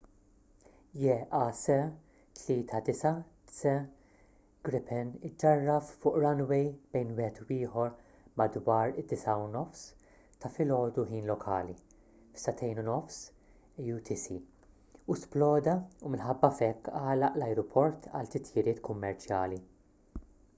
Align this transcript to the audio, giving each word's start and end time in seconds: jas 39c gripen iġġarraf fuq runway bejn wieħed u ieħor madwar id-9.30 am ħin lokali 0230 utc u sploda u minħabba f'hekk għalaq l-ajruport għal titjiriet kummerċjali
jas 0.99 1.59
39c 2.43 3.73
gripen 4.69 5.11
iġġarraf 5.29 5.91
fuq 6.05 6.15
runway 6.23 6.63
bejn 6.95 7.11
wieħed 7.19 7.43
u 7.43 7.45
ieħor 7.57 7.91
madwar 8.43 8.95
id-9.30 9.03 9.85
am 10.49 10.57
ħin 11.11 11.29
lokali 11.33 11.77
0230 12.47 13.87
utc 13.99 14.41
u 15.11 15.19
sploda 15.25 15.79
u 16.09 16.13
minħabba 16.15 16.53
f'hekk 16.57 16.95
għalaq 17.03 17.41
l-ajruport 17.43 18.11
għal 18.21 18.35
titjiriet 18.37 18.85
kummerċjali 18.89 19.65